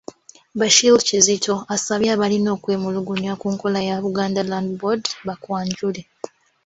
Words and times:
Bashir 0.59 0.97
Kizito 1.07 1.55
asabye 1.75 2.09
abalina 2.15 2.49
okwemulugunya 2.57 3.33
ku 3.41 3.47
nkola 3.53 3.79
ya 3.87 3.97
Buganda 4.03 4.41
Land 4.49 4.69
Board 4.79 5.03
bakwanjule. 5.27 6.01